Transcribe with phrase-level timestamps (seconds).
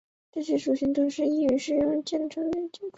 [0.31, 2.89] 这些属性都是在一个易于使用的编程接口下提供的。